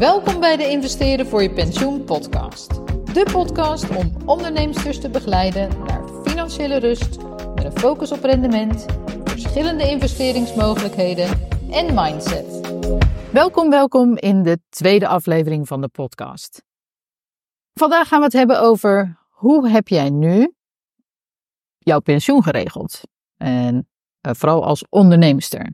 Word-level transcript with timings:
Welkom 0.00 0.40
bij 0.40 0.56
de 0.56 0.70
Investeren 0.70 1.26
voor 1.26 1.42
je 1.42 1.50
pensioen 1.50 2.04
podcast. 2.04 2.68
De 3.14 3.28
podcast 3.32 3.96
om 3.96 4.28
ondernemers 4.28 5.00
te 5.00 5.10
begeleiden 5.10 5.84
naar 5.84 6.08
financiële 6.24 6.76
rust 6.76 7.18
met 7.54 7.64
een 7.64 7.78
focus 7.78 8.12
op 8.12 8.22
rendement, 8.22 8.86
verschillende 9.24 9.90
investeringsmogelijkheden 9.90 11.28
en 11.70 11.94
mindset. 11.94 12.60
Welkom, 13.32 13.70
welkom 13.70 14.16
in 14.16 14.42
de 14.42 14.58
tweede 14.68 15.08
aflevering 15.08 15.68
van 15.68 15.80
de 15.80 15.88
podcast. 15.88 16.62
Vandaag 17.72 18.08
gaan 18.08 18.18
we 18.18 18.24
het 18.24 18.34
hebben 18.34 18.60
over 18.60 19.18
hoe 19.28 19.68
heb 19.68 19.88
jij 19.88 20.10
nu 20.10 20.54
jouw 21.78 22.00
pensioen 22.00 22.42
geregeld? 22.42 23.00
En 23.36 23.88
uh, 24.26 24.32
vooral 24.34 24.64
als 24.64 24.84
onderneemster. 24.88 25.72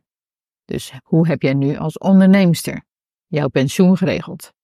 Dus 0.64 0.92
hoe 1.02 1.26
heb 1.26 1.42
jij 1.42 1.54
nu 1.54 1.76
als 1.76 1.98
onderneemster 1.98 2.84
jouw 3.26 3.48
pensioen 3.48 3.96
geregeld? 3.96 4.54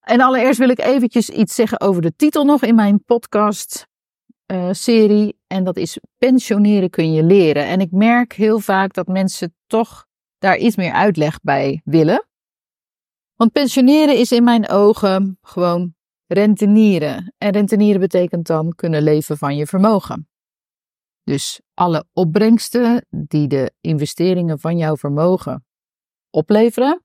En 0.00 0.20
allereerst 0.20 0.58
wil 0.58 0.68
ik 0.68 0.80
eventjes 0.80 1.30
iets 1.30 1.54
zeggen 1.54 1.80
over 1.80 2.02
de 2.02 2.16
titel 2.16 2.44
nog 2.44 2.62
in 2.62 2.74
mijn 2.74 3.04
podcast 3.04 3.86
uh, 4.46 4.68
serie. 4.72 5.38
En 5.46 5.64
dat 5.64 5.76
is 5.76 5.98
pensioneren 6.18 6.90
kun 6.90 7.12
je 7.12 7.22
leren. 7.22 7.66
En 7.66 7.80
ik 7.80 7.90
merk 7.90 8.32
heel 8.32 8.60
vaak 8.60 8.94
dat 8.94 9.06
mensen 9.06 9.54
toch 9.66 10.06
daar 10.38 10.56
iets 10.56 10.76
meer 10.76 10.92
uitleg 10.92 11.40
bij 11.40 11.80
willen. 11.84 12.26
Want 13.34 13.52
pensioneren 13.52 14.18
is 14.18 14.32
in 14.32 14.44
mijn 14.44 14.68
ogen 14.68 15.38
gewoon 15.42 15.94
rentenieren. 16.26 17.34
En 17.38 17.50
rentenieren 17.50 18.00
betekent 18.00 18.46
dan 18.46 18.72
kunnen 18.74 19.02
leven 19.02 19.38
van 19.38 19.56
je 19.56 19.66
vermogen. 19.66 20.28
Dus 21.22 21.60
alle 21.74 22.04
opbrengsten 22.12 23.06
die 23.10 23.48
de 23.48 23.72
investeringen 23.80 24.58
van 24.58 24.76
jouw 24.76 24.96
vermogen 24.96 25.65
opleveren, 26.36 27.02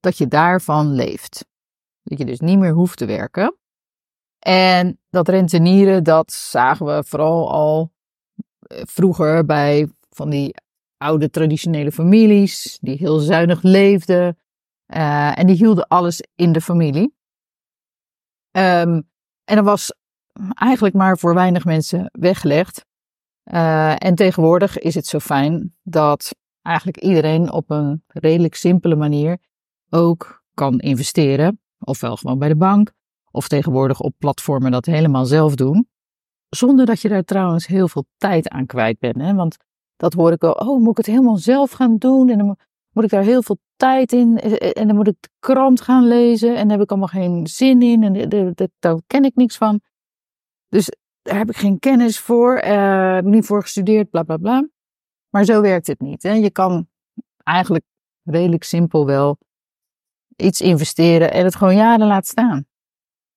dat 0.00 0.18
je 0.18 0.28
daarvan 0.28 0.92
leeft. 0.92 1.46
Dat 2.02 2.18
je 2.18 2.24
dus 2.24 2.40
niet 2.40 2.58
meer 2.58 2.72
hoeft 2.72 2.98
te 2.98 3.04
werken. 3.04 3.58
En 4.38 5.00
dat 5.10 5.28
rentenieren, 5.28 6.04
dat 6.04 6.32
zagen 6.32 6.86
we 6.86 7.04
vooral 7.06 7.50
al 7.50 7.92
eh, 8.58 8.82
vroeger 8.84 9.44
bij 9.44 9.88
van 10.10 10.30
die 10.30 10.54
oude 10.96 11.30
traditionele 11.30 11.92
families, 11.92 12.78
die 12.80 12.96
heel 12.96 13.18
zuinig 13.18 13.62
leefden. 13.62 14.38
Uh, 14.86 15.38
en 15.38 15.46
die 15.46 15.56
hielden 15.56 15.88
alles 15.88 16.22
in 16.34 16.52
de 16.52 16.60
familie. 16.60 17.14
Um, 18.50 19.10
en 19.44 19.56
dat 19.56 19.64
was 19.64 19.92
eigenlijk 20.54 20.94
maar 20.94 21.18
voor 21.18 21.34
weinig 21.34 21.64
mensen 21.64 22.10
weggelegd. 22.12 22.84
Uh, 23.44 24.04
en 24.04 24.14
tegenwoordig 24.14 24.78
is 24.78 24.94
het 24.94 25.06
zo 25.06 25.18
fijn 25.18 25.76
dat 25.82 26.34
eigenlijk 26.64 26.96
iedereen 26.96 27.52
op 27.52 27.70
een 27.70 28.02
redelijk 28.06 28.54
simpele 28.54 28.96
manier 28.96 29.38
ook 29.90 30.42
kan 30.54 30.80
investeren. 30.80 31.60
Ofwel 31.78 32.16
gewoon 32.16 32.38
bij 32.38 32.48
de 32.48 32.56
bank, 32.56 32.92
of 33.30 33.48
tegenwoordig 33.48 34.00
op 34.00 34.14
platformen 34.18 34.70
dat 34.70 34.86
helemaal 34.86 35.24
zelf 35.24 35.54
doen. 35.54 35.88
Zonder 36.48 36.86
dat 36.86 37.00
je 37.00 37.08
daar 37.08 37.24
trouwens 37.24 37.66
heel 37.66 37.88
veel 37.88 38.04
tijd 38.16 38.48
aan 38.48 38.66
kwijt 38.66 38.98
bent. 38.98 39.16
Hè? 39.16 39.34
Want 39.34 39.56
dat 39.96 40.12
hoor 40.12 40.32
ik 40.32 40.44
al, 40.44 40.52
oh, 40.52 40.78
moet 40.80 40.90
ik 40.90 40.96
het 40.96 41.06
helemaal 41.06 41.36
zelf 41.36 41.70
gaan 41.70 41.96
doen? 41.96 42.28
En 42.28 42.38
dan 42.38 42.56
moet 42.92 43.04
ik 43.04 43.10
daar 43.10 43.22
heel 43.22 43.42
veel 43.42 43.58
tijd 43.76 44.12
in. 44.12 44.38
En 44.38 44.86
dan 44.86 44.96
moet 44.96 45.08
ik 45.08 45.16
de 45.20 45.28
krant 45.38 45.80
gaan 45.80 46.06
lezen. 46.06 46.56
En 46.56 46.62
daar 46.62 46.76
heb 46.76 46.80
ik 46.80 46.90
allemaal 46.90 47.08
geen 47.08 47.46
zin 47.46 47.82
in. 47.82 48.02
En 48.02 48.28
daar 48.78 48.98
ken 49.06 49.24
ik 49.24 49.34
niks 49.34 49.56
van. 49.56 49.80
Dus 50.68 50.90
daar 51.22 51.36
heb 51.36 51.48
ik 51.48 51.56
geen 51.56 51.78
kennis 51.78 52.18
voor. 52.18 52.64
Uh, 52.64 53.18
niet 53.18 53.46
voor 53.46 53.62
gestudeerd, 53.62 54.10
bla 54.10 54.22
bla 54.22 54.36
bla. 54.36 54.68
Maar 55.34 55.44
zo 55.44 55.60
werkt 55.60 55.86
het 55.86 56.00
niet. 56.00 56.22
Hè? 56.22 56.32
Je 56.32 56.50
kan 56.50 56.88
eigenlijk 57.42 57.84
redelijk 58.22 58.64
simpel 58.64 59.06
wel 59.06 59.38
iets 60.36 60.60
investeren 60.60 61.32
en 61.32 61.44
het 61.44 61.56
gewoon 61.56 61.76
jaren 61.76 62.06
laten 62.06 62.30
staan. 62.30 62.66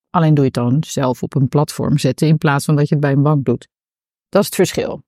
Alleen 0.10 0.34
doe 0.34 0.46
je 0.46 0.52
het 0.54 0.54
dan 0.54 0.84
zelf 0.84 1.24
op 1.24 1.36
een 1.36 1.48
platform 1.48 1.98
zetten 1.98 2.28
in 2.28 2.38
plaats 2.38 2.66
van 2.66 2.76
dat 2.76 2.88
je 2.88 2.96
het 2.96 3.04
bij 3.04 3.14
een 3.14 3.24
bank 3.24 3.46
doet. 3.46 3.68
Dat 4.30 4.42
is 4.42 4.48
het 4.48 4.56
verschil. 4.56 5.04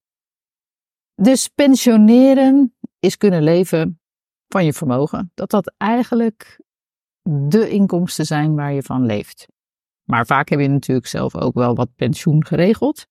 Dus 1.16 1.48
pensioneren 1.48 2.76
is 3.00 3.18
kunnen 3.18 3.44
leven 3.44 4.02
van 4.48 4.66
je 4.66 4.74
vermogen. 4.74 5.32
Dat 5.34 5.50
dat 5.50 5.74
eigenlijk 5.78 6.62
de 7.22 7.70
inkomsten 7.70 8.26
zijn 8.26 8.56
waar 8.56 8.74
je 8.74 8.84
van 8.84 9.06
leeft. 9.06 9.48
Maar 10.04 10.26
vaak 10.26 10.50
heb 10.50 10.60
je 10.60 10.68
natuurlijk 10.68 11.08
zelf 11.08 11.36
ook 11.36 11.54
wel 11.54 11.76
wat 11.76 11.96
pensioen 11.96 12.46
geregeld. 12.46 13.08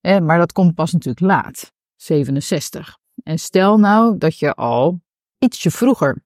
Eh, 0.00 0.18
maar 0.18 0.38
dat 0.38 0.52
komt 0.52 0.74
pas 0.74 0.92
natuurlijk 0.92 1.26
laat, 1.26 1.72
67. 2.02 2.98
En 3.22 3.38
stel 3.38 3.78
nou 3.78 4.18
dat 4.18 4.38
je 4.38 4.54
al 4.54 5.00
ietsje 5.38 5.70
vroeger 5.70 6.24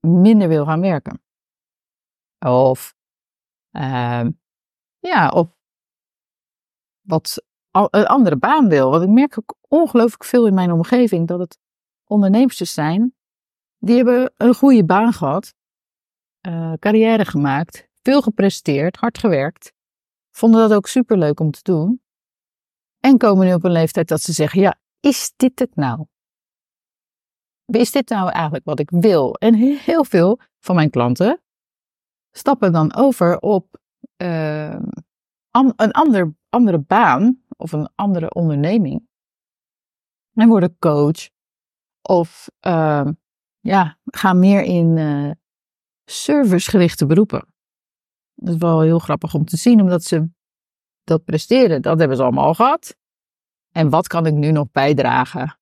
minder 0.00 0.48
wil 0.48 0.64
gaan 0.64 0.80
werken. 0.80 1.22
Of, 2.46 2.94
uh, 3.72 4.26
ja, 4.98 5.28
of 5.28 5.48
wat 7.00 7.44
een 7.70 8.06
andere 8.06 8.36
baan 8.36 8.68
wil. 8.68 8.90
Want 8.90 9.02
ik 9.02 9.08
merk 9.08 9.38
ook 9.38 9.56
ongelooflijk 9.68 10.24
veel 10.24 10.46
in 10.46 10.54
mijn 10.54 10.72
omgeving 10.72 11.28
dat 11.28 11.38
het 11.38 11.58
ondernemers 12.04 12.56
zijn. 12.56 13.14
Die 13.78 13.96
hebben 13.96 14.32
een 14.36 14.54
goede 14.54 14.84
baan 14.84 15.12
gehad, 15.12 15.54
uh, 16.46 16.72
carrière 16.72 17.24
gemaakt, 17.24 17.88
veel 18.02 18.22
gepresteerd, 18.22 18.96
hard 18.96 19.18
gewerkt. 19.18 19.72
Vonden 20.30 20.60
dat 20.68 20.76
ook 20.76 20.86
superleuk 20.86 21.40
om 21.40 21.50
te 21.50 21.62
doen. 21.62 22.02
En 22.98 23.18
komen 23.18 23.46
nu 23.46 23.54
op 23.54 23.64
een 23.64 23.72
leeftijd 23.72 24.08
dat 24.08 24.20
ze 24.20 24.32
zeggen: 24.32 24.60
Ja, 24.60 24.80
is 25.00 25.32
dit 25.36 25.58
het 25.58 25.76
nou? 25.76 26.06
Is 27.66 27.90
dit 27.90 28.08
nou 28.08 28.30
eigenlijk 28.30 28.64
wat 28.64 28.78
ik 28.78 28.90
wil? 28.90 29.34
En 29.34 29.54
heel 29.54 30.04
veel 30.04 30.40
van 30.58 30.74
mijn 30.74 30.90
klanten 30.90 31.42
stappen 32.30 32.72
dan 32.72 32.94
over 32.94 33.38
op 33.38 33.80
uh, 34.22 34.76
een 35.50 35.92
ander, 35.92 36.34
andere 36.48 36.78
baan 36.78 37.42
of 37.56 37.72
een 37.72 37.88
andere 37.94 38.34
onderneming. 38.34 39.08
En 40.34 40.48
worden 40.48 40.76
coach 40.78 41.28
of 42.02 42.48
uh, 42.66 43.08
ja, 43.60 43.98
gaan 44.04 44.38
meer 44.38 44.62
in 44.62 44.96
uh, 44.96 45.30
servicegerichte 46.04 47.06
beroepen. 47.06 47.54
Dat 48.34 48.54
is 48.54 48.60
wel 48.60 48.80
heel 48.80 48.98
grappig 48.98 49.34
om 49.34 49.44
te 49.44 49.56
zien, 49.56 49.80
omdat 49.80 50.04
ze 50.04 50.28
dat 51.04 51.24
presteren. 51.24 51.82
Dat 51.82 51.98
hebben 51.98 52.16
ze 52.16 52.22
allemaal 52.22 52.44
al 52.44 52.54
gehad. 52.54 52.96
En 53.72 53.88
wat 53.90 54.06
kan 54.06 54.26
ik 54.26 54.34
nu 54.34 54.50
nog 54.50 54.70
bijdragen? 54.72 55.58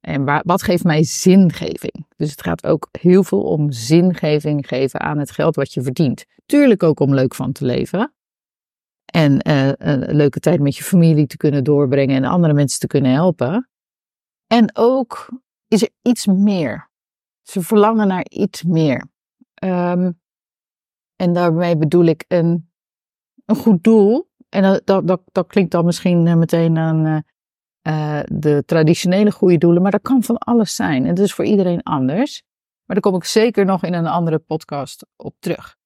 En 0.00 0.42
wat 0.44 0.62
geeft 0.62 0.84
mij 0.84 1.04
zingeving? 1.04 2.06
Dus 2.16 2.30
het 2.30 2.42
gaat 2.42 2.66
ook 2.66 2.88
heel 2.90 3.24
veel 3.24 3.42
om 3.42 3.72
zingeving 3.72 4.68
geven 4.68 5.00
aan 5.00 5.18
het 5.18 5.30
geld 5.30 5.56
wat 5.56 5.72
je 5.72 5.82
verdient. 5.82 6.24
Tuurlijk 6.46 6.82
ook 6.82 7.00
om 7.00 7.14
leuk 7.14 7.34
van 7.34 7.52
te 7.52 7.64
leven. 7.64 8.12
En 9.04 9.48
uh, 9.48 9.72
een 9.76 10.14
leuke 10.14 10.40
tijd 10.40 10.60
met 10.60 10.76
je 10.76 10.82
familie 10.82 11.26
te 11.26 11.36
kunnen 11.36 11.64
doorbrengen 11.64 12.16
en 12.16 12.24
andere 12.24 12.52
mensen 12.52 12.80
te 12.80 12.86
kunnen 12.86 13.12
helpen. 13.12 13.68
En 14.46 14.76
ook 14.76 15.28
is 15.68 15.82
er 15.82 15.90
iets 16.02 16.26
meer. 16.26 16.90
Ze 17.42 17.62
verlangen 17.62 18.06
naar 18.06 18.26
iets 18.28 18.62
meer. 18.62 19.04
Um, 19.64 20.20
en 21.16 21.32
daarmee 21.32 21.76
bedoel 21.76 22.04
ik 22.04 22.24
een, 22.28 22.70
een 23.44 23.56
goed 23.56 23.84
doel. 23.84 24.30
En 24.48 24.62
dat, 24.62 24.86
dat, 24.86 25.06
dat, 25.06 25.22
dat 25.32 25.46
klinkt 25.46 25.70
dan 25.70 25.84
misschien 25.84 26.26
eh, 26.26 26.34
meteen 26.34 26.78
aan 26.78 27.24
uh, 27.82 28.20
de 28.24 28.62
traditionele 28.66 29.32
goede 29.32 29.58
doelen, 29.58 29.82
maar 29.82 29.90
dat 29.90 30.02
kan 30.02 30.22
van 30.22 30.38
alles 30.38 30.74
zijn. 30.74 31.06
En 31.06 31.14
dat 31.14 31.24
is 31.24 31.34
voor 31.34 31.44
iedereen 31.44 31.82
anders. 31.82 32.42
Maar 32.84 33.00
daar 33.00 33.10
kom 33.12 33.20
ik 33.20 33.26
zeker 33.26 33.64
nog 33.64 33.84
in 33.84 33.92
een 33.92 34.06
andere 34.06 34.38
podcast 34.38 35.06
op 35.16 35.34
terug. 35.38 35.76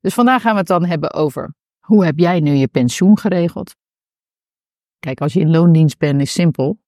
Dus 0.00 0.14
vandaag 0.14 0.42
gaan 0.42 0.52
we 0.52 0.58
het 0.58 0.66
dan 0.66 0.84
hebben 0.84 1.12
over 1.12 1.54
hoe 1.78 2.04
heb 2.04 2.18
jij 2.18 2.40
nu 2.40 2.52
je 2.52 2.68
pensioen 2.68 3.18
geregeld? 3.18 3.76
Kijk, 4.98 5.20
als 5.20 5.32
je 5.32 5.40
in 5.40 5.50
loondienst 5.50 5.98
bent, 5.98 6.20
is 6.20 6.32
simpel. 6.32 6.78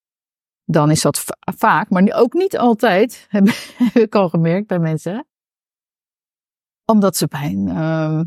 Dan 0.65 0.91
is 0.91 1.03
dat 1.03 1.25
vaak, 1.56 1.91
maar 1.91 2.12
ook 2.15 2.32
niet 2.32 2.59
altijd, 2.59 3.26
heb 3.28 3.49
ik 3.94 4.15
al 4.15 4.28
gemerkt 4.28 4.67
bij 4.67 4.79
mensen 4.79 5.25
omdat 6.90 7.17
ze 7.17 7.26
bij 7.26 7.50
een 7.52 7.67
uh, 7.69 8.20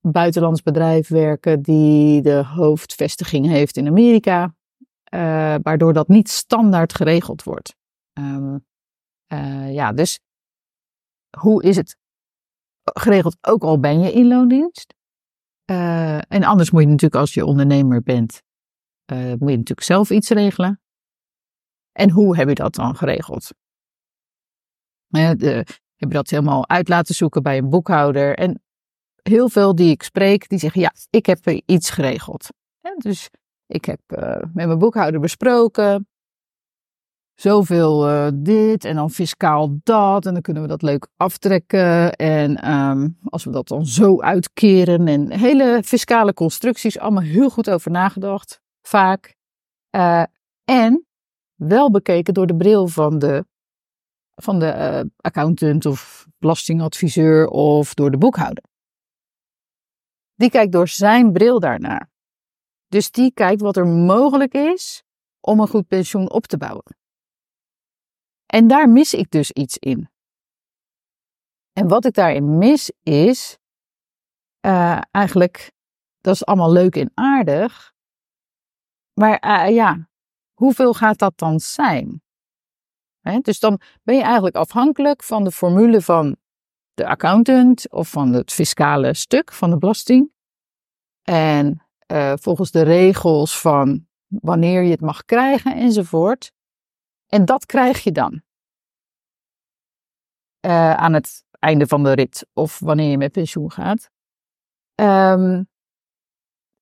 buitenlands 0.00 0.62
bedrijf 0.62 1.08
werken 1.08 1.62
die 1.62 2.22
de 2.22 2.44
hoofdvestiging 2.44 3.46
heeft 3.46 3.76
in 3.76 3.86
Amerika. 3.86 4.54
Uh, 5.14 5.54
waardoor 5.62 5.92
dat 5.92 6.08
niet 6.08 6.28
standaard 6.28 6.94
geregeld 6.94 7.42
wordt. 7.42 7.74
Um, 8.18 8.66
uh, 9.32 9.74
ja, 9.74 9.92
dus 9.92 10.20
hoe 11.38 11.62
is 11.62 11.76
het 11.76 11.96
geregeld? 12.82 13.36
Ook 13.40 13.62
al 13.62 13.80
ben 13.80 14.00
je 14.00 14.12
in 14.12 14.28
loondienst. 14.28 14.94
Uh, 15.70 16.32
en 16.32 16.44
anders 16.44 16.70
moet 16.70 16.80
je 16.80 16.86
natuurlijk 16.86 17.20
als 17.20 17.34
je 17.34 17.44
ondernemer 17.44 18.02
bent, 18.02 18.42
moet 19.06 19.50
je 19.50 19.56
natuurlijk 19.56 19.82
zelf 19.82 20.10
iets 20.10 20.28
regelen. 20.28 20.80
En 21.92 22.10
hoe 22.10 22.36
heb 22.36 22.48
je 22.48 22.54
dat 22.54 22.74
dan 22.74 22.96
geregeld? 22.96 23.50
Heb 25.08 25.40
je 25.96 26.06
dat 26.08 26.30
helemaal 26.30 26.68
uit 26.68 26.88
laten 26.88 27.14
zoeken 27.14 27.42
bij 27.42 27.58
een 27.58 27.70
boekhouder. 27.70 28.36
En 28.36 28.62
heel 29.22 29.48
veel 29.48 29.74
die 29.74 29.90
ik 29.90 30.02
spreek, 30.02 30.48
die 30.48 30.58
zeggen, 30.58 30.80
ja, 30.80 30.92
ik 31.10 31.26
heb 31.26 31.46
iets 31.48 31.90
geregeld. 31.90 32.48
dus 32.96 33.30
ik 33.68 33.84
heb 33.84 34.00
uh, 34.06 34.36
met 34.52 34.66
mijn 34.66 34.78
boekhouder 34.78 35.20
besproken. 35.20 36.08
zoveel 37.34 38.08
uh, 38.08 38.28
dit 38.34 38.84
en 38.84 38.94
dan 38.94 39.10
fiscaal 39.10 39.78
dat. 39.82 40.26
En 40.26 40.32
dan 40.32 40.42
kunnen 40.42 40.62
we 40.62 40.68
dat 40.68 40.82
leuk 40.82 41.08
aftrekken. 41.16 42.12
En 42.12 42.70
um, 42.70 43.18
als 43.24 43.44
we 43.44 43.50
dat 43.50 43.68
dan 43.68 43.86
zo 43.86 44.20
uitkeren. 44.20 45.08
En 45.08 45.32
hele 45.32 45.82
fiscale 45.84 46.34
constructies, 46.34 46.98
allemaal 46.98 47.22
heel 47.22 47.50
goed 47.50 47.70
over 47.70 47.90
nagedacht, 47.90 48.60
vaak. 48.82 49.36
Uh, 49.96 50.22
en 50.64 51.06
wel 51.54 51.90
bekeken 51.90 52.34
door 52.34 52.46
de 52.46 52.56
bril 52.56 52.86
van 52.86 53.18
de, 53.18 53.44
van 54.34 54.58
de 54.58 55.10
accountant 55.16 55.86
of 55.86 56.26
belastingadviseur 56.38 57.48
of 57.48 57.94
door 57.94 58.10
de 58.10 58.18
boekhouder. 58.18 58.64
Die 60.34 60.50
kijkt 60.50 60.72
door 60.72 60.88
zijn 60.88 61.32
bril 61.32 61.60
daarnaar. 61.60 62.10
Dus 62.88 63.10
die 63.10 63.32
kijkt 63.32 63.60
wat 63.60 63.76
er 63.76 63.86
mogelijk 63.86 64.52
is 64.54 65.02
om 65.40 65.60
een 65.60 65.68
goed 65.68 65.86
pensioen 65.86 66.30
op 66.30 66.46
te 66.46 66.56
bouwen. 66.56 66.96
En 68.46 68.66
daar 68.66 68.88
mis 68.88 69.14
ik 69.14 69.30
dus 69.30 69.50
iets 69.50 69.78
in. 69.78 70.10
En 71.72 71.88
wat 71.88 72.04
ik 72.04 72.14
daarin 72.14 72.58
mis 72.58 72.92
is 73.02 73.58
uh, 74.66 75.00
eigenlijk, 75.10 75.72
dat 76.18 76.34
is 76.34 76.44
allemaal 76.44 76.72
leuk 76.72 76.96
en 76.96 77.10
aardig, 77.14 77.92
maar 79.12 79.66
uh, 79.68 79.74
ja, 79.74 80.08
hoeveel 80.52 80.94
gaat 80.94 81.18
dat 81.18 81.38
dan 81.38 81.60
zijn? 81.60 82.22
Dus 83.40 83.58
dan 83.58 83.80
ben 84.02 84.14
je 84.14 84.22
eigenlijk 84.22 84.56
afhankelijk 84.56 85.22
van 85.22 85.44
de 85.44 85.50
formule 85.50 86.02
van 86.02 86.36
de 86.94 87.06
accountant 87.06 87.90
of 87.90 88.08
van 88.08 88.32
het 88.32 88.52
fiscale 88.52 89.14
stuk 89.14 89.52
van 89.52 89.70
de 89.70 89.78
belasting. 89.78 90.32
En 91.22 91.87
uh, 92.12 92.32
volgens 92.36 92.70
de 92.70 92.82
regels 92.82 93.60
van 93.60 94.06
wanneer 94.26 94.82
je 94.82 94.90
het 94.90 95.00
mag 95.00 95.24
krijgen 95.24 95.76
enzovoort. 95.76 96.52
En 97.26 97.44
dat 97.44 97.66
krijg 97.66 98.04
je 98.04 98.12
dan. 98.12 98.42
Uh, 100.66 100.94
aan 100.94 101.12
het 101.12 101.44
einde 101.58 101.86
van 101.86 102.02
de 102.02 102.12
rit 102.12 102.46
of 102.52 102.78
wanneer 102.78 103.10
je 103.10 103.18
met 103.18 103.32
pensioen 103.32 103.72
gaat. 103.72 104.10
Um, 105.00 105.68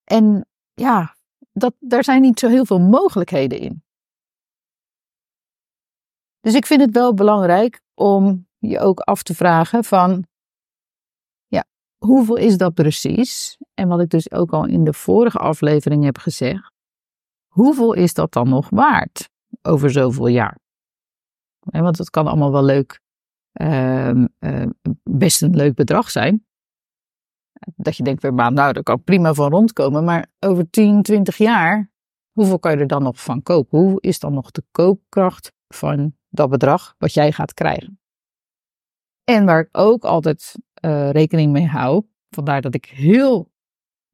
en 0.05 0.49
ja, 0.75 1.17
dat, 1.53 1.75
daar 1.79 2.05
zijn 2.05 2.21
niet 2.21 2.39
zo 2.39 2.49
heel 2.49 2.65
veel 2.65 2.81
mogelijkheden 2.81 3.59
in. 3.59 3.85
Dus 6.41 6.55
ik 6.55 6.67
vind 6.67 6.81
het 6.81 6.91
wel 6.91 7.15
belangrijk 7.15 7.81
om 7.95 8.49
je 8.59 8.81
ook 8.81 9.01
af 9.01 9.23
te 9.23 9.35
vragen 9.35 9.85
van, 9.85 10.27
hoeveel 11.99 12.37
is 12.37 12.57
dat 12.57 12.75
precies? 12.75 13.59
En 13.75 13.89
wat 13.89 14.01
ik 14.01 14.11
dus 14.11 14.31
ook 14.31 14.53
al 14.53 14.67
in 14.67 14.85
de 14.85 14.93
vorige 14.93 15.39
aflevering 15.39 16.05
heb 16.05 16.19
gezegd, 16.19 16.73
hoeveel 17.47 17.93
is 17.93 18.15
dat 18.15 18.33
dan 18.33 18.49
nog 18.49 18.71
waard 18.71 19.31
over 19.63 19.91
zoveel 19.91 20.27
jaar? 20.27 20.59
Want 21.61 21.99
het 21.99 22.11
kan 22.11 22.27
allemaal 22.27 22.53
wel 22.53 22.65
leuk, 22.65 23.01
uh, 23.61 24.11
uh, 24.41 24.67
best 25.03 25.43
een 25.43 25.57
leuk 25.57 25.75
bedrag 25.75 26.11
zijn. 26.11 26.47
Dat 27.77 27.97
je 27.97 28.03
denkt 28.03 28.31
maand, 28.31 28.55
nou, 28.55 28.73
daar 28.73 28.83
kan 28.83 29.03
prima 29.03 29.35
van 29.35 29.51
rondkomen. 29.51 30.05
Maar 30.05 30.27
over 30.39 30.71
10, 30.71 31.03
20 31.03 31.37
jaar, 31.37 31.91
hoeveel 32.33 32.59
kan 32.59 32.73
je 32.73 32.79
er 32.79 32.87
dan 32.87 33.03
nog 33.03 33.23
van 33.23 33.43
kopen? 33.43 33.79
Hoe 33.79 34.01
is 34.01 34.19
dan 34.19 34.33
nog 34.33 34.51
de 34.51 34.63
koopkracht 34.71 35.53
van 35.69 36.17
dat 36.29 36.51
bedrag 36.51 36.95
wat 36.99 37.15
jij 37.15 37.33
gaat 37.33 37.55
krijgen? 37.55 38.01
En 39.25 39.45
waar 39.45 39.61
ik 39.61 39.69
ook 39.73 40.05
altijd 40.05 40.55
uh, 40.85 41.11
rekening 41.11 41.53
mee 41.53 41.67
hou, 41.67 42.07
vandaar 42.31 42.61
dat 42.61 42.75
ik 42.75 42.85
heel, 42.85 43.53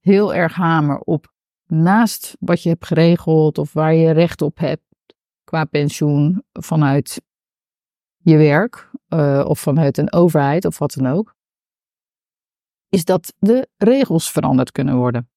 heel 0.00 0.34
erg 0.34 0.54
hamer 0.54 0.98
op 0.98 1.32
naast 1.66 2.36
wat 2.40 2.62
je 2.62 2.68
hebt 2.68 2.86
geregeld 2.86 3.58
of 3.58 3.72
waar 3.72 3.94
je 3.94 4.10
recht 4.10 4.42
op 4.42 4.58
hebt 4.58 4.82
qua 5.44 5.64
pensioen 5.64 6.44
vanuit 6.52 7.22
je 8.16 8.36
werk 8.36 8.90
uh, 9.08 9.44
of 9.48 9.60
vanuit 9.60 9.98
een 9.98 10.12
overheid 10.12 10.64
of 10.64 10.78
wat 10.78 10.92
dan 10.92 11.06
ook, 11.06 11.34
is 12.88 13.04
dat 13.04 13.34
de 13.38 13.68
regels 13.76 14.30
veranderd 14.30 14.72
kunnen 14.72 14.96
worden. 14.96 15.30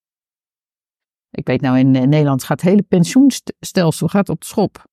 Ik 1.30 1.48
weet 1.48 1.62
nou, 1.62 1.78
in 1.78 1.92
Nederland 1.92 2.44
gaat 2.44 2.62
het 2.62 2.70
hele 2.70 2.82
pensioenstelsel 2.82 4.08
gaat 4.08 4.30
op 4.30 4.40
de 4.40 4.46
schop. 4.46 4.88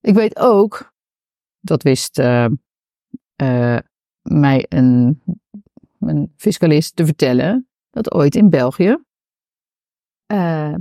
Ik 0.00 0.14
weet 0.14 0.38
ook, 0.38 0.94
dat 1.60 1.82
wist 1.82 2.18
uh, 2.18 2.46
mij 4.28 4.66
een, 4.68 5.22
fiscalist 6.36 6.96
te 6.96 7.04
vertellen, 7.04 7.68
dat 7.90 8.12
ooit 8.12 8.34
in 8.34 8.50
België 8.50 8.98
uh, 10.32 10.74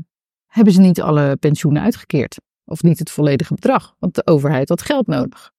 hebben 0.46 0.74
ze 0.74 0.82
niet 0.82 1.02
alle 1.02 1.36
pensioenen 1.36 1.82
uitgekeerd. 1.82 2.38
Of 2.64 2.84
niet 2.84 3.00
het 3.00 3.12
volledige 3.12 3.54
bedrag, 3.54 3.96
want 4.00 4.16
de 4.16 4.28
overheid 4.28 4.70
had 4.70 4.82
geld 4.82 5.08
nodig. 5.08 5.52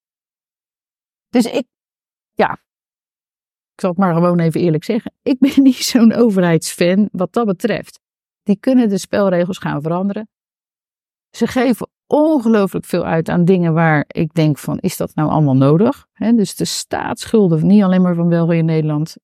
Dus 1.28 1.44
ik, 1.44 1.66
ja, 2.32 2.52
ik 3.72 3.80
zal 3.80 3.90
het 3.90 3.98
maar 3.98 4.14
gewoon 4.14 4.38
even 4.38 4.60
eerlijk 4.60 4.84
zeggen, 4.84 5.12
ik 5.22 5.38
ben 5.38 5.62
niet 5.68 5.76
zo'n 5.76 6.12
overheidsfan 6.12 7.08
wat 7.12 7.32
dat 7.32 7.46
betreft. 7.46 8.00
Die 8.42 8.56
kunnen 8.56 8.88
de 8.88 8.98
spelregels 8.98 9.58
gaan 9.58 9.82
veranderen. 9.82 10.28
Ze 11.30 11.46
geven 11.46 11.88
ongelooflijk 12.06 12.84
veel 12.84 13.04
uit 13.04 13.28
aan 13.28 13.44
dingen 13.44 13.74
waar 13.74 14.04
ik 14.08 14.34
denk 14.34 14.58
van, 14.58 14.78
is 14.78 14.96
dat 14.96 15.14
nou 15.14 15.30
allemaal 15.30 15.56
nodig? 15.56 16.06
dus 16.16 16.56
de 16.56 16.64
staatsschulden, 16.64 17.66
niet 17.66 17.82
alleen 17.82 18.02
maar 18.02 18.14
van 18.14 18.28
België 18.28 18.58
en 18.58 18.64
Nederland, 18.64 19.16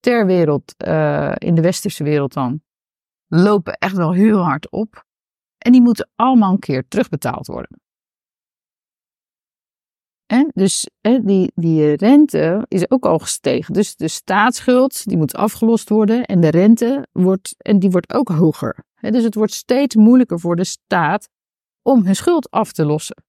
ter 0.00 0.26
wereld, 0.26 0.74
uh, 0.86 1.32
in 1.34 1.54
de 1.54 1.62
westerse 1.62 2.04
wereld 2.04 2.32
dan, 2.32 2.62
lopen 3.26 3.72
echt 3.72 3.96
wel 3.96 4.12
heel 4.12 4.38
hard 4.38 4.70
op. 4.70 5.04
En 5.58 5.72
die 5.72 5.82
moeten 5.82 6.10
allemaal 6.14 6.52
een 6.52 6.58
keer 6.58 6.88
terugbetaald 6.88 7.46
worden. 7.46 7.78
En 10.26 10.50
dus 10.54 10.88
die, 11.00 11.52
die 11.54 11.96
rente 11.96 12.64
is 12.68 12.90
ook 12.90 13.06
al 13.06 13.18
gestegen. 13.18 13.74
Dus 13.74 13.96
de 13.96 14.08
staatsschuld 14.08 15.04
die 15.04 15.16
moet 15.16 15.34
afgelost 15.34 15.88
worden 15.88 16.24
en 16.24 16.40
de 16.40 16.50
rente 16.50 17.06
wordt, 17.12 17.54
en 17.58 17.78
die 17.78 17.90
wordt 17.90 18.14
ook 18.14 18.28
hoger. 18.28 18.84
Dus 19.00 19.22
het 19.22 19.34
wordt 19.34 19.52
steeds 19.52 19.94
moeilijker 19.94 20.40
voor 20.40 20.56
de 20.56 20.64
staat 20.64 21.28
om 21.84 22.04
hun 22.04 22.16
schuld 22.16 22.50
af 22.50 22.72
te 22.72 22.84
lossen. 22.84 23.24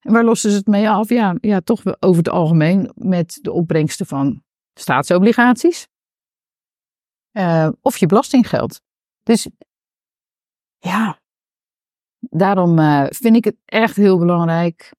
En 0.00 0.12
waar 0.12 0.24
lossen 0.24 0.50
ze 0.50 0.56
het 0.56 0.66
mee 0.66 0.90
af? 0.90 1.08
Ja, 1.08 1.36
ja, 1.40 1.60
toch 1.60 1.82
over 2.00 2.18
het 2.18 2.28
algemeen 2.28 2.92
met 2.94 3.38
de 3.42 3.52
opbrengsten 3.52 4.06
van 4.06 4.42
staatsobligaties. 4.74 5.88
Uh, 7.32 7.68
of 7.80 7.96
je 7.96 8.06
belastinggeld. 8.06 8.80
Dus 9.22 9.48
ja, 10.78 11.20
daarom 12.18 12.78
uh, 12.78 13.06
vind 13.08 13.36
ik 13.36 13.44
het 13.44 13.56
echt 13.64 13.96
heel 13.96 14.18
belangrijk. 14.18 14.92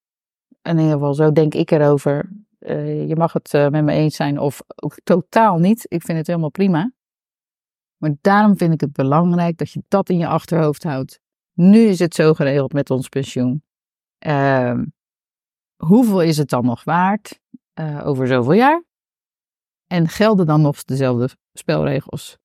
In 0.62 0.78
ieder 0.78 0.94
geval, 0.94 1.14
zo 1.14 1.32
denk 1.32 1.54
ik 1.54 1.72
erover. 1.72 2.30
Uh, 2.60 3.08
je 3.08 3.16
mag 3.16 3.34
het 3.34 3.52
met 3.52 3.84
me 3.84 3.92
eens 3.92 4.16
zijn 4.16 4.40
of 4.40 4.62
ook 4.76 4.96
totaal 5.04 5.58
niet. 5.58 5.86
Ik 5.88 6.02
vind 6.02 6.18
het 6.18 6.28
helemaal 6.28 6.50
prima. 6.50 6.92
Maar 7.98 8.16
daarom 8.22 8.58
vind 8.58 8.74
ik 8.74 8.82
het 8.82 8.94
belangrijk 8.94 9.58
dat 9.58 9.72
je 9.72 9.84
dat 9.88 10.10
in 10.10 10.18
je 10.18 10.28
achterhoofd 10.28 10.84
houdt. 10.84 11.24
Nu 11.56 11.80
is 11.80 12.00
het 12.00 12.16
zo 12.16 12.34
geregeld 12.34 12.74
met 12.74 12.90
ons 12.90 13.10
pensioen. 13.10 13.64
Uh, 14.28 14.82
hoeveel 15.76 16.22
is 16.22 16.38
het 16.38 16.50
dan 16.50 16.66
nog 16.66 16.84
waard 16.84 17.40
uh, 17.80 18.08
over 18.08 18.28
zoveel 18.28 18.54
jaar? 18.54 18.84
En 19.88 20.08
gelden 20.08 20.46
dan 20.46 20.62
nog 20.62 20.84
dezelfde 20.84 21.30
spelregels 21.54 22.38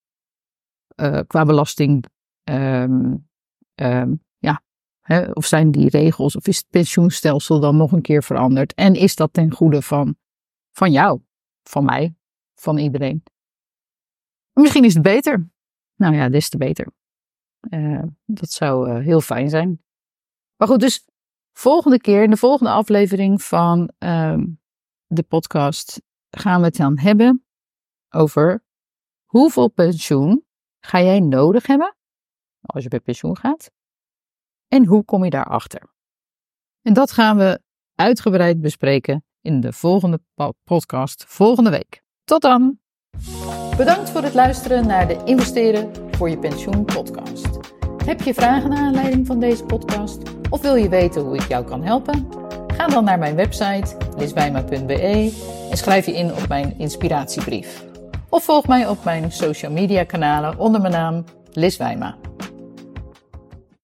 uh, 0.96 1.20
qua 1.26 1.44
belasting? 1.44 2.04
Um, 2.44 3.28
um, 3.74 4.24
ja, 4.38 4.62
of 5.32 5.46
zijn 5.46 5.70
die 5.70 5.88
regels 5.88 6.36
of 6.36 6.46
is 6.46 6.56
het 6.56 6.68
pensioenstelsel 6.68 7.60
dan 7.60 7.76
nog 7.76 7.92
een 7.92 8.02
keer 8.02 8.22
veranderd? 8.22 8.74
En 8.74 8.94
is 8.94 9.16
dat 9.16 9.32
ten 9.32 9.52
goede 9.52 9.82
van, 9.82 10.16
van 10.72 10.92
jou, 10.92 11.20
van 11.62 11.84
mij, 11.84 12.14
van 12.54 12.78
iedereen? 12.78 13.22
Misschien 14.52 14.84
is 14.84 14.94
het 14.94 15.02
beter. 15.02 15.50
Nou 15.96 16.14
ja, 16.14 16.28
des 16.28 16.48
te 16.48 16.56
beter. 16.56 16.86
Uh, 17.60 18.02
dat 18.24 18.50
zou 18.50 18.90
uh, 18.90 19.04
heel 19.04 19.20
fijn 19.20 19.48
zijn. 19.48 19.82
Maar 20.56 20.68
goed, 20.68 20.80
dus 20.80 21.04
volgende 21.52 22.00
keer, 22.00 22.22
in 22.22 22.30
de 22.30 22.36
volgende 22.36 22.72
aflevering 22.72 23.42
van 23.42 23.90
uh, 23.98 24.38
de 25.06 25.22
podcast, 25.22 26.02
gaan 26.30 26.60
we 26.60 26.66
het 26.66 26.76
dan 26.76 26.98
hebben 26.98 27.44
over 28.08 28.64
hoeveel 29.24 29.68
pensioen 29.68 30.44
ga 30.80 31.00
jij 31.00 31.20
nodig 31.20 31.66
hebben 31.66 31.96
als 32.60 32.82
je 32.82 32.88
bij 32.88 33.00
pensioen 33.00 33.36
gaat 33.36 33.70
en 34.68 34.86
hoe 34.86 35.04
kom 35.04 35.24
je 35.24 35.30
daarachter. 35.30 35.94
En 36.82 36.92
dat 36.92 37.10
gaan 37.10 37.36
we 37.36 37.60
uitgebreid 37.94 38.60
bespreken 38.60 39.24
in 39.40 39.60
de 39.60 39.72
volgende 39.72 40.20
podcast 40.64 41.24
volgende 41.24 41.70
week. 41.70 42.02
Tot 42.24 42.42
dan! 42.42 42.78
Bedankt 43.76 44.10
voor 44.10 44.22
het 44.22 44.34
luisteren 44.34 44.86
naar 44.86 45.08
de 45.08 45.22
Investeren 45.24 46.14
voor 46.16 46.30
je 46.30 46.38
pensioen 46.38 46.84
podcast. 46.84 47.49
Heb 48.04 48.20
je 48.20 48.34
vragen 48.34 48.70
naar 48.70 48.78
aanleiding 48.78 49.26
van 49.26 49.40
deze 49.40 49.64
podcast 49.64 50.18
of 50.50 50.60
wil 50.60 50.74
je 50.74 50.88
weten 50.88 51.22
hoe 51.22 51.34
ik 51.34 51.48
jou 51.48 51.64
kan 51.64 51.82
helpen? 51.82 52.28
Ga 52.66 52.86
dan 52.86 53.04
naar 53.04 53.18
mijn 53.18 53.34
website 53.34 53.96
liswijma.be 54.18 55.32
en 55.70 55.76
schrijf 55.76 56.06
je 56.06 56.12
in 56.12 56.32
op 56.32 56.48
mijn 56.48 56.74
inspiratiebrief. 56.78 57.84
Of 58.28 58.44
volg 58.44 58.66
mij 58.66 58.88
op 58.88 59.04
mijn 59.04 59.32
social 59.32 59.72
media 59.72 60.04
kanalen 60.04 60.58
onder 60.58 60.80
mijn 60.80 60.92
naam 60.92 61.24
Liz 61.52 61.76
Wijma. 61.76 62.16